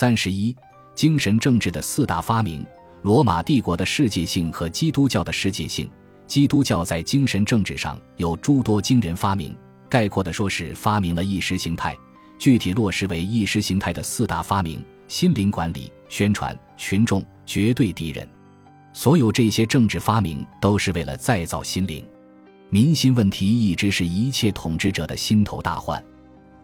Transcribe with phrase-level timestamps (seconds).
[0.00, 0.54] 三十一，
[0.94, 2.64] 精神政治的四大发明：
[3.02, 5.90] 罗马帝国的世界性和基督教的世界性。
[6.24, 9.52] 基督教在精神政治上有诸多惊人发明，
[9.88, 11.98] 概括的说是发明了意识形态，
[12.38, 18.24] 具体落实为意识形态的四大发明：心灵管理、宣传、群众、绝对敌人。
[18.92, 22.06] 所有这些政治发明都是为了再造心灵。
[22.70, 26.00] 民心问题一直是一切统治者的心头大患，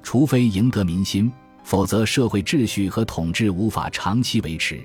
[0.04, 1.32] 除非赢得民心，
[1.64, 4.80] 否则社会秩序和统治无法长期维持。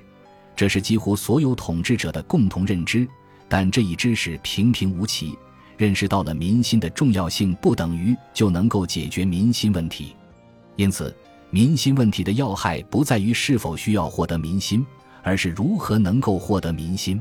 [0.56, 3.06] 这是几乎所有统治者的共同认知。
[3.48, 5.36] 但这一知识平平无奇，
[5.76, 10.14] 认识到了民心的重要性，不等于就能够解决民心问题。
[10.76, 11.12] 因此，
[11.50, 14.86] 民心问题的要害不在于是否需要获得民心，
[15.22, 17.20] 而是如何能够获得民心。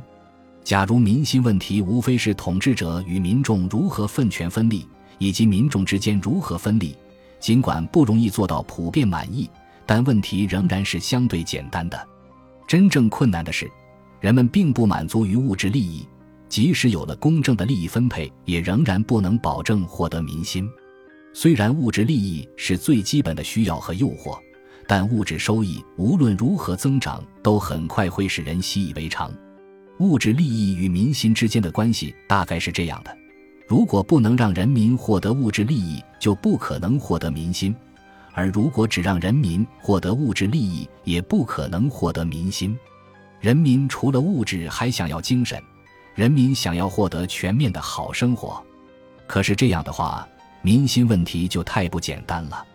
[0.63, 6.95] 假如民心问题无非是统治者与民众如何分权分利，以及民众之间如何分利，
[7.39, 9.49] 尽管不容易做到普遍满意，
[9.89, 12.07] 但问题仍然是相对简单的。
[12.67, 13.67] 真正困难的是，
[14.19, 16.07] 人们并不满足于物质利益。
[16.47, 20.69] 即使有了公正的利益分配，也仍然不能保证获得民心。
[21.33, 24.37] 虽然物质利益是最基本的需要和诱惑，
[24.87, 29.33] 但物质收益无论如何增长，都很快会使人习以为常。
[29.97, 33.17] 物质利益与民心之间的关系大概是这样的：
[33.67, 37.73] 如果不能让人民获得物质利益，就不可能获得民心；
[38.33, 42.77] 而如果只让人民获得物质利益，也不可能获得民心。
[43.39, 45.61] 人民除了物质，还想要精神。
[46.15, 48.61] 人民想要获得全面的好生活，
[49.25, 50.27] 可是这样的话，
[50.61, 52.65] 民心问题就太不简单了。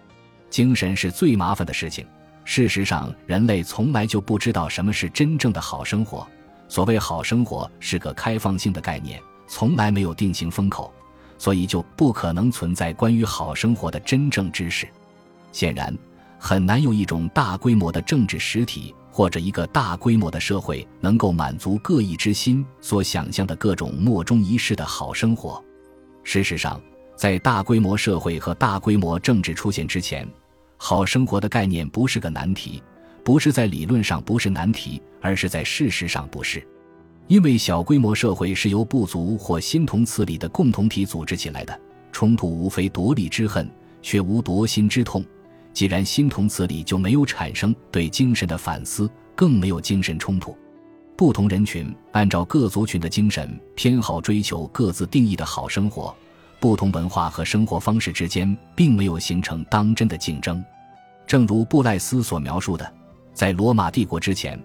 [0.48, 2.06] 精神是最麻烦的事情。
[2.44, 6.26] 事实上，人类从来就不知道什么是真正的好生活。
[6.68, 10.92] 所谓好生活是个开放性的概念，从来没有定型封口，
[11.36, 14.88] 所以就不可能存在关于好生活的真正知识。
[15.54, 15.96] 显然，
[16.38, 18.92] 很难有一种大规模的政治实体。
[19.14, 25.62] 或者一个大规模的社会能够满足各异之心所想象的各种莫衷一是的好生活。
[26.24, 26.80] 事实上，
[27.14, 30.28] 在大规模社会和大规模政治出现之前，
[30.76, 32.82] 好生活的概念不是个难题，
[33.22, 36.60] 不是在理论上不是难题，而是在事实上不是。
[37.28, 43.70] 因为小规模社会是由部族或心同此理的共同体组织起来的，冲突无非夺利之恨，
[44.02, 45.24] 却无夺心之痛。
[45.74, 50.56] 既然心同此理，就没有产生对精神的反思，更没有精神冲突。
[51.16, 56.14] 不同人群按照各族群的精神偏好追求各自定义的好生活，
[56.60, 60.64] 不同文化和生活方式之间并没有形成当真的竞争。
[61.26, 62.92] 正如布赖斯所描述的，
[63.32, 64.56] 在罗马帝国之前，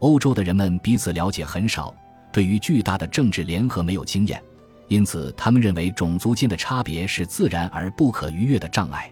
[0.00, 1.94] 欧洲的人们彼此了解很少，
[2.32, 4.42] 对于巨大的政治联合没有经验，
[4.88, 9.08] 因此他们认为种族间的差别是自然而不可逾越的障碍。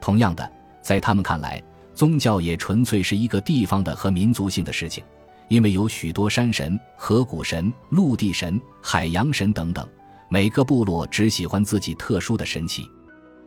[0.00, 0.48] 同样的。
[0.84, 1.60] 在他们看来，
[1.94, 5.02] 宗教也纯粹是一个地方的和民族性的事情，
[5.48, 9.88] 因为有许多山神、河谷神、陆地神、海洋神等等，
[10.28, 12.86] 每个部落只喜欢自己特殊的神奇。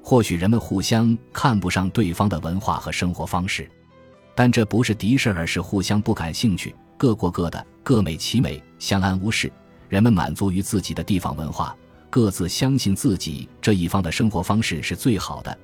[0.01, 3.69] 或许人们互相看不上对方的文化和生活方式，
[4.33, 9.51] 但这不是敌视，而是互相不感兴趣，各过各的，各美其美，相安无事。
[9.89, 11.75] 人们满足于自己的地方文化，
[12.09, 15.55] 各自相信自己这一方的生活方式是最好的。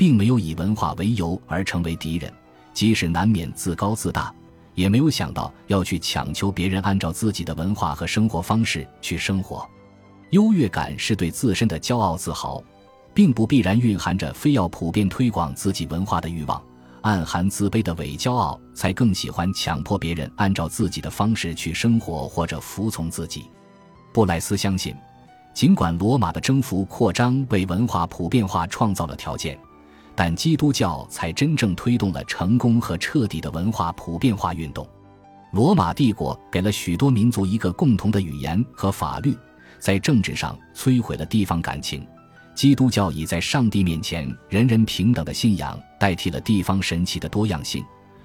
[0.00, 2.32] 并没有以文化为由而成为敌人，
[2.72, 4.34] 即使难免自高自大，
[4.74, 9.68] 也没有想到要去强求别人按照自己的文化和生活方式去生活。
[10.30, 12.64] 优越感是对自身的骄傲自豪，
[13.12, 16.62] 并不必然蕴含着非要普遍推广自己文化的欲望。
[17.02, 23.50] 暗含自卑的伪骄傲，才更喜欢强迫别人按照自己的方式去生活或者服从自己。
[24.14, 24.96] 布莱斯相信，
[25.52, 29.58] 尽管罗马的征服扩张为文化普遍化创造了条件。
[30.22, 34.86] 但基督教才真正推动了成功和彻底的文化普遍化运动。
[35.50, 39.34] 罗马帝国给了许多民族一个共同的语言和法律，
[39.78, 42.06] 在政治上摧毁了地方感情。
[42.54, 47.82] 基督教以在上帝面前人人平等的信仰代替了地方神奇的多样性，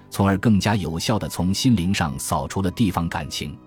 [0.10, 3.58] 从而更加有效地从心灵上扫除了地方感情。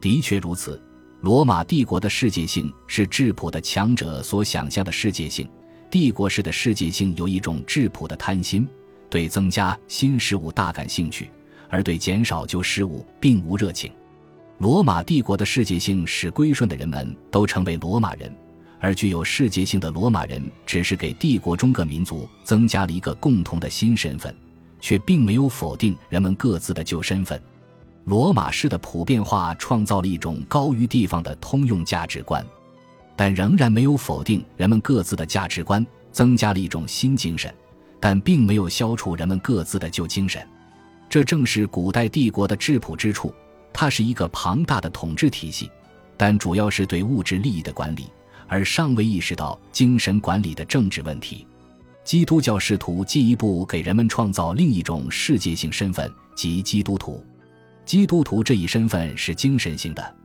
[0.00, 0.82] 的确如此，
[1.20, 5.46] 罗马帝国的世界性是质朴的强者所想象的世界性。
[5.90, 8.68] 帝国式的世界性有一种质朴的贪心，
[9.08, 11.30] 对增加新事物大感兴趣，
[11.68, 13.90] 而对减少旧事物并无热情。
[14.58, 18.34] 罗马帝国的世界性使归顺的人们都成为罗马人，
[18.80, 24.34] 而具有世界性的罗马人只是给帝国中各民族增加了一个共同的新身份，
[24.80, 27.40] 却并没有否定人们各自的旧身份。
[28.04, 32.44] 罗马式的普遍化创造了一种高于地方的通用价值观。
[33.16, 37.52] 但仍然没有否定人们各自的价值观，增加了一种新精神，
[37.98, 40.46] 但并没有消除人们各自的旧精神。
[41.08, 43.34] 这正是古代帝国的质朴之处。
[43.72, 45.70] 它是一个庞大的统治体系，
[46.16, 48.06] 但主要是对物质利益的管理，
[48.46, 51.46] 而尚未意识到精神管理的政治问题。
[52.02, 57.22] 基督教试图进一步给人们创造另一种世界性身份，即基督徒。
[57.84, 60.16] 基督徒这一身份是精神性的，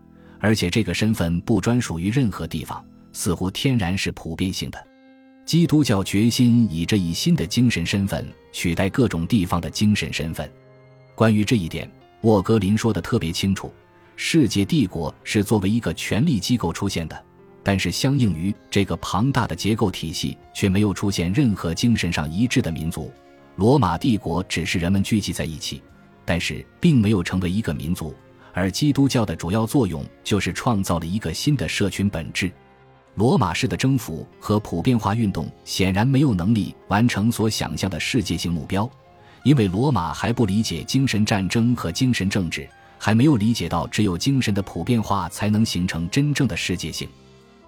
[0.41, 2.83] 而且这个身份不专属于任何地方，
[3.13, 4.88] 似乎天然是普遍性的。
[5.45, 10.51] 基督教决心以这一新的精神身份取代各种地方的精神身份。
[11.15, 11.89] 关于这一点。
[12.21, 13.73] 沃格林说的特别清楚：
[14.15, 17.25] 世界帝国是作为一个权力机构出现的，
[17.63, 23.11] 但是相应于这个庞大的结构体系，却没有出现任何精神上一致的民族。
[23.55, 25.81] 罗马帝国只是人们聚集在一起，
[26.23, 28.13] 但是并没有成为一个民族。
[28.53, 32.51] 而基督教的主要作用就是创造了一个新的社群本质。
[33.15, 38.89] 罗马式的征服和普遍化运动显然没有能力完成所想象的世界性目标。
[39.44, 42.69] 因为罗马还不理解精神战争和精神政治，
[43.00, 47.09] 还没有理解到只有精神的普遍化才能形成真正的世界性。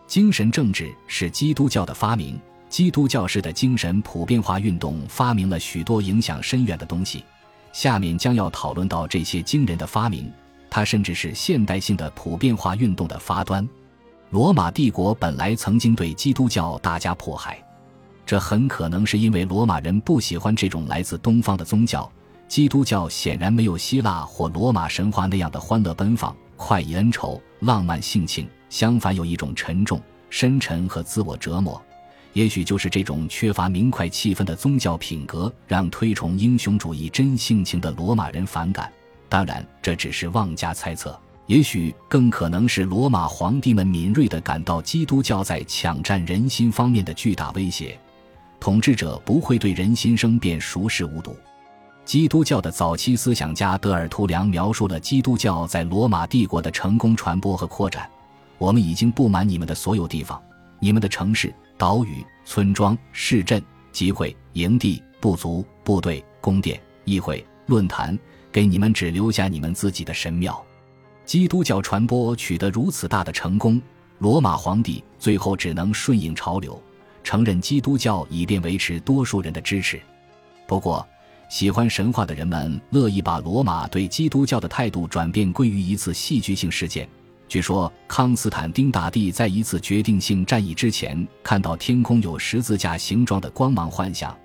[0.06, 2.39] 精神政治是基督教的发明，
[2.69, 7.24] 基督教式的精神普遍化运动发明了许多影响深远的东西。
[7.71, 10.31] 下面将要讨论到这些惊人的发明，
[10.75, 13.69] 它甚至是现代性的普遍化运动的发端。
[14.31, 17.63] 罗马帝国本来曾经对基督教大加迫害。
[18.25, 22.11] 这很可能是因为罗马人不喜欢这种来自东方的宗教。
[22.47, 31.79] 基督教显然没有希腊或罗马神话那样的欢乐奔放、快意恩仇、浪漫性情，相反有一种沉重、深沉和自我折磨。
[32.33, 38.91] 也许就是这种缺乏明快气氛的宗教品格，让推崇英雄主义真性情的罗马人反感。
[39.33, 41.19] 当然，这只是妄加猜测。
[41.47, 48.00] 也许更可能是罗马皇帝们敏锐地感到基督教在抢占人心方面的巨大威胁。
[48.59, 51.35] 统治者不会对人心生变熟视无睹。
[52.06, 58.07] 基督教的早期思想家德尔图良描述了基督教在罗马帝国的成功传播和扩展。
[58.59, 60.39] 我们已经布满你们的所有地方，
[60.80, 63.59] 你们的城市、岛屿、村庄、市镇、
[63.91, 68.15] 集会、营地、部族、部队、宫殿、议会、论坛，
[68.53, 70.63] 给你们只留下你们自己的神庙。
[71.25, 73.81] 基督教传播取得如此大的成功，
[74.19, 76.79] 罗马皇帝最后只能顺应潮流。
[77.23, 80.00] 承认基督教以便维持多数人的支持。
[80.67, 81.07] 不过，
[81.50, 87.07] 喜欢神话的人们乐意把罗马对基督教的态度转变归于一次戏剧性事件。
[87.47, 94.35] 据说，康斯坦丁大帝在一次决定性战役之前，看到天空有十字架形状的光芒幻象，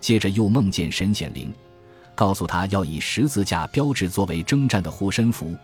[0.00, 1.52] 接着又梦见神显灵，
[2.14, 5.54] 告诉他要以十字架标志作为征战的护身符。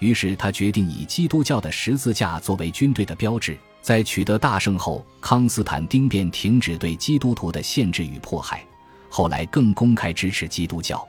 [0.00, 3.56] 于是，他决定以基督教的十字架作为军队的标志。
[3.80, 8.64] 在取得大胜后，康斯坦丁便停止对基督徒的限制与迫害，
[9.10, 11.06] 后来更公开支持基督教。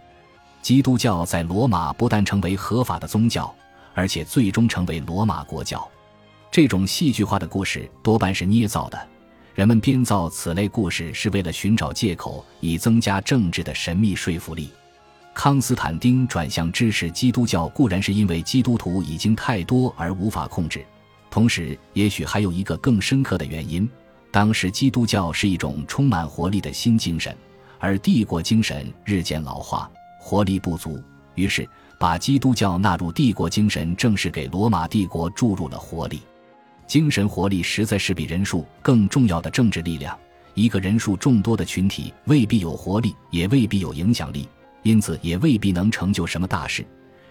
[0.61, 3.53] 基督教在罗马不但成为合法的宗教，
[3.93, 5.87] 而且最终成为罗马国教。
[6.51, 9.07] 这种戏剧化的故事多半是捏造的，
[9.53, 14.69] 人们编造此类故事是为了寻找借口，以增加政治的神秘说服力。
[15.35, 20.83] 康斯坦丁转向支持基督教，固然是因为基督徒已经太多而无法控制。
[21.29, 23.87] 同时，也许还有一个更深刻的原因：
[24.31, 27.35] 当时基督教是一种充满活力的新精神，
[27.79, 31.03] 而帝国精神日渐老化，活力不足。
[31.35, 31.67] 于是，
[31.99, 36.21] 把基督教纳入帝国精神，正是给罗马帝国注入了活力。
[36.87, 40.17] 精神活力实在是比人数更重要的政治力量。
[40.53, 44.47] 一个人数众多的群体未必有活力，也未必有影响力，
[44.85, 46.85] 因此也未必能成就什么大事。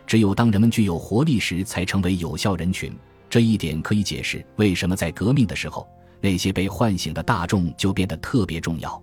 [0.08, 2.92] 只有当人们具有活力时，才成为有效人群。
[3.30, 5.88] 这一点可以解释为什么在革命的时候，
[6.20, 9.00] 那些被唤醒的大众就变得特别重要。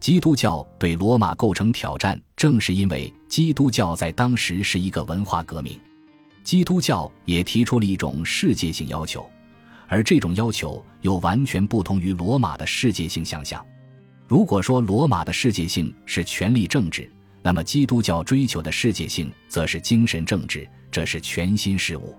[0.00, 5.78] 基督教对罗马构成挑战，正是因为基督教在当时是一个文化革命。
[6.42, 9.24] 基督教也提出了一种世界性要求，
[9.86, 13.64] 而这种要求又完全不同于罗马的世界性想象。
[14.26, 17.08] 如果说罗马的世界性是权力政治，
[17.42, 22.16] 那么基督教追求的世界性则是精神政治，这是全新事物。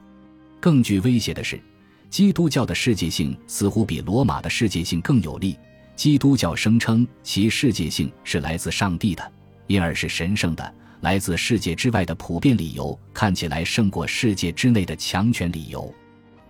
[0.60, 1.62] 更具威胁的是，
[2.10, 5.58] 基督教的世界性似乎比罗马的世界性更有利。
[5.96, 9.32] 基督教声称其世界性是来自上帝的，
[9.68, 10.64] 因而是神圣的；
[11.02, 15.94] 来自世界之外的普遍理由看起来胜过世界之内的强权理由。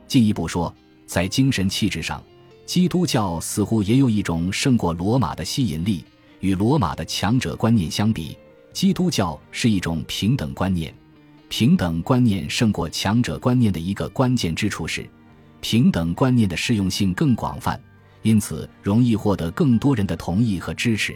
[0.08, 0.74] 进一步说，
[1.06, 2.24] 在精神气质上，
[2.66, 6.04] 基督教似乎也有一种胜过罗马的吸引力。
[6.40, 8.38] 与罗马的强者观念相比，
[8.74, 10.94] 基督教是一种平等观念。
[11.48, 15.08] 平等观念胜过强者观念的一个关键之处是，
[15.62, 17.80] 平等观念的适用性更广泛，
[18.24, 21.16] 因此容易获得更多人的同意和支持。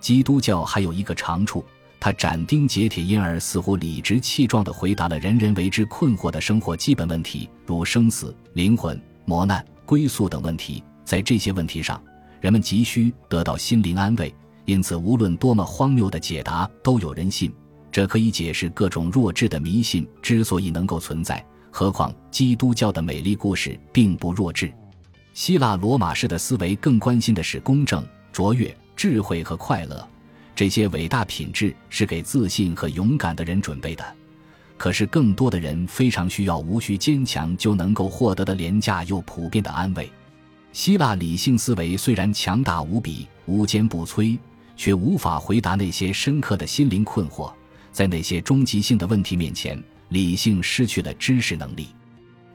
[0.00, 1.64] 基督教还有一个长处，
[2.00, 10.82] 它斩钉截铁，因而似乎理直气壮地回答了人人为之困惑的生活基本问题，如生死、灵魂、磨难、归宿等问题。
[11.04, 12.02] 在这些问题上，
[12.40, 14.34] 人们急需得到心灵安慰，
[14.70, 17.52] 因此无论多么荒谬的解答都有人信。
[17.90, 21.44] 这可以解释各种弱智的迷信之所以能够存在。
[21.72, 24.72] 何况基督教的美丽故事并不弱智。
[25.34, 30.08] 希腊罗马式的思维更关心的是公正、卓越、智慧和快乐。
[30.54, 34.04] 这些伟大品质是给自信和勇敢的人准备的，
[34.76, 40.08] 可是更多的人非常需要无需坚强就能够获得的廉价又普遍的安慰。
[40.72, 44.38] 希腊理性思维虽然强大无比、无坚不摧，
[44.80, 47.52] 却无法回答那些深刻的心灵困惑。
[47.92, 51.88] 在那些终极性的问题面前，理性失去了知识能力。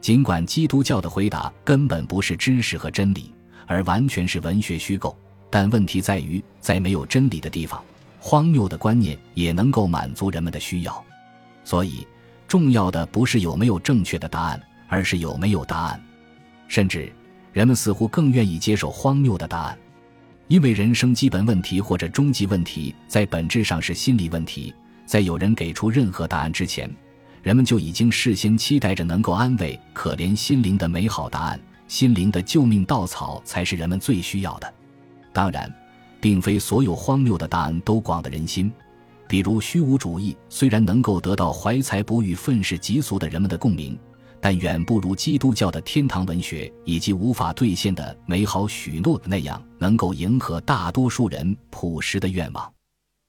[0.00, 3.32] 尽管基督教的回答根本不是知识和真理，
[3.64, 5.16] 而完全是文学虚构，
[5.48, 7.80] 但问题在于，在没有真理的地方。
[8.18, 11.04] 荒谬的观念也能够满足人们的需要，
[11.62, 12.04] 所以
[12.48, 16.04] 重要的不是有没有正确的答案，而是有没有答案。
[16.66, 17.08] 甚至
[17.52, 19.78] 人们似乎更愿意接受荒谬的答案，
[20.48, 24.72] 因为人生基本问题或者终极问题在本质上是心理问题。
[25.04, 26.90] 在有人给出任何答案之前，
[27.42, 31.60] 人们就已经事先期待着能够安慰可怜心灵的美好答案。
[31.88, 34.74] 心灵的救命稻草才是人们最需要的。
[35.32, 35.72] 当然。
[36.18, 38.72] 并非所有荒谬的答案都广得人心，
[39.28, 43.96] 比如虚无主义，虽然能够得到怀才不遇、愤世嫉俗的人们的共鸣，
[44.40, 52.72] 但远不如基督教的天堂文学以及无法兑现的美好许诺的那样能够迎合大多数人朴实的愿望。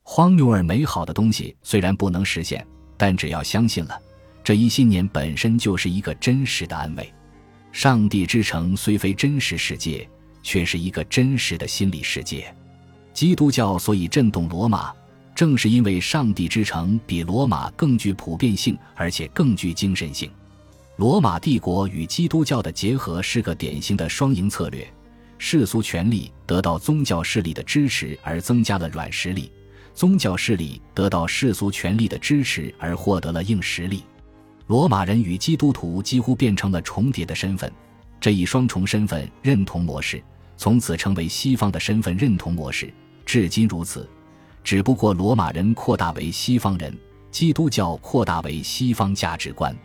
[0.03, 3.99] 荒谬而美好的东西虽然不能实现，但只要相信了，
[4.43, 7.13] 这一信念本身就是一个真实的安慰。
[7.71, 10.09] 上帝之城虽非真实世界，
[10.41, 12.53] 却是一个真实的心理世界。
[13.13, 14.93] 基督教所以震动罗马，
[15.35, 20.31] 正是因为上帝之城比罗马更具普遍性，而且更具精神性。
[20.97, 24.91] 罗马帝国与基督教的结合是个典型的双赢策略：
[25.37, 29.51] 世俗权力得到宗教势力的支持而增加了软实力，
[29.93, 34.03] 宗教势力得到世俗权力的支持而获得了硬实力。
[34.65, 37.71] 罗马人与基督徒几乎变成了重叠的身份，
[38.19, 40.19] 这一双重身份认同模式
[40.57, 42.91] 从此成为西方的身份认同模式。
[43.23, 44.09] 至今如此，
[44.63, 46.91] 只不过罗马人扩大为西方人，
[47.29, 49.77] 基督教扩大为西方价值观。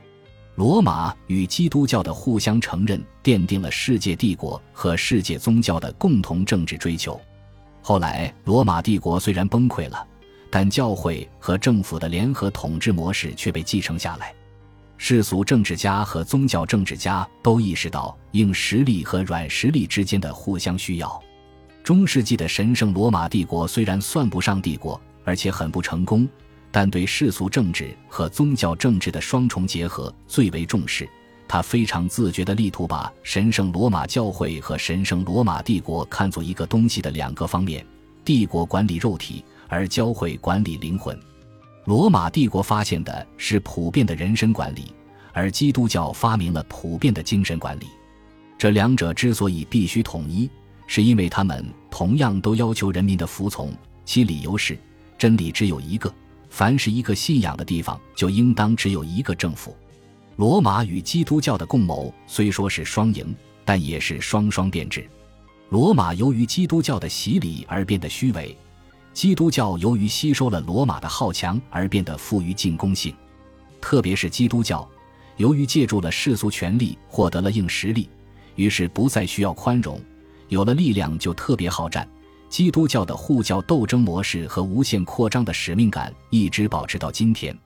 [0.55, 7.19] 罗马与基督教的互相承认，奠定了世界帝国和世界宗教的共同政治追求。
[7.81, 10.07] 后来，罗马帝国虽然崩溃了，
[10.51, 14.35] 但教会和政府的联合统治模式却被继承下来。
[14.99, 21.21] 世俗政治家和宗教政治家都意识到硬实力和软实力之间的互相需要。
[21.83, 26.29] 中世纪的神圣罗马帝国虽然算不上帝国，而且很不成功，
[26.73, 31.09] 但对世俗政治和宗教政治的双重结合最为重视。
[31.47, 37.87] 他非常自觉地力图把神圣罗马教会和神圣罗马帝国看作一个东西的两个方面：
[38.25, 41.17] 帝国管理肉体，而教会管理灵魂。
[41.85, 44.93] 罗马帝国发现的是普遍的人身管理，
[45.33, 47.87] 而基督教发明了普遍的精神管理。
[48.57, 50.51] 这两者之所以必须统一。
[50.89, 53.73] 是因为他们同样都要求人民的服从，
[54.05, 54.77] 其理由是：
[55.17, 56.13] 真理只有一个，
[56.53, 59.75] 凡是一个信仰的地方，就应当只有一个政府。
[60.37, 65.09] 罗马与基督教的共谋虽说是双赢，但也是双双变质。
[65.71, 68.55] 罗马由于基督教的洗礼而变得虚伪，
[69.15, 73.15] 基督教由于吸收了罗马的好强而变得富于进攻性。
[73.81, 74.87] 特别是基督教，
[75.39, 78.11] 由于借助了世俗权力获得了硬实力，
[78.57, 79.99] 于是不再需要宽容。
[80.49, 82.07] 有了力量就特别好战，
[82.53, 87.57] 基督教的护教斗争模式和无限扩张的使命感一直保持到今天，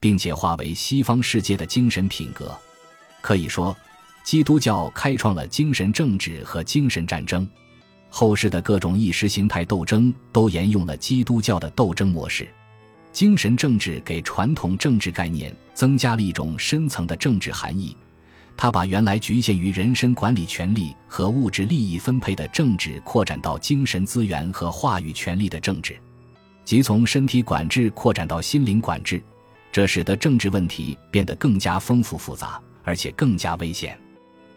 [0.00, 2.52] 并且化为西方世界的精神品格。
[3.20, 3.74] 可以说，
[4.24, 7.48] 基督教开创了精神政治和精神战争，
[8.10, 12.48] 后世的各种意识形态斗争都沿用了基督教的斗争模式。
[13.12, 17.96] 精神政治给传统政治概念增加了一种深层的政治含义。
[18.56, 25.98] 他把原来局限于人身管理权利和物质利益分配的政治扩展到精神资源和话语权利的政治，
[26.64, 29.22] 即从身体管制扩展到心灵管制，
[29.72, 33.98] 这使得政治问题变得更加丰富复杂，而且更加危险。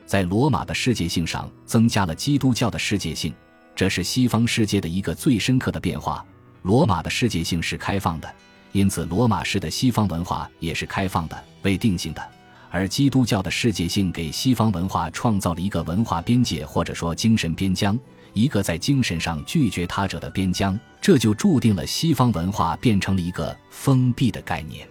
[0.05, 3.33] 在罗马的世界性上增加了基督教的世界性，
[3.75, 6.23] 这是西方世界的一个最深刻的变化。
[6.61, 8.31] 罗马的世界性是开放的，
[8.71, 12.34] 因此罗马式的西方文化也是开放的、未定性的。
[12.75, 17.97] 而基督教的世界性给西方文化创造了一个文化边界，或者说精神边疆，
[18.33, 20.77] 一个在精神上拒绝他者的边疆。
[20.99, 24.85] 这就注定了西方文化变成了一个封闭的概念。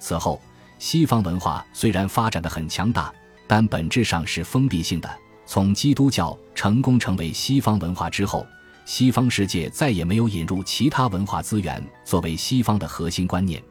[0.00, 0.42] 此后，
[0.80, 3.14] 西方文化虽然发展的很强大，
[3.46, 5.08] 但本质上是封闭性的。
[5.46, 8.44] 从基督教成功成为西方文化之后，
[8.84, 13.62] 西方世界再也没有引入其他文化资源作为西方的核心观念，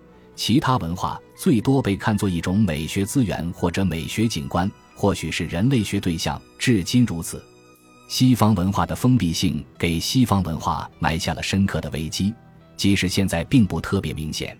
[0.44, 7.46] 其他文化最多被看作一种美学资源或者美学景观，或许是人类学对象，至今如此。
[8.08, 12.34] 西方文化的封闭性给西方文化埋下了深刻的危机，
[12.76, 14.58] 即使现在并不特别明显。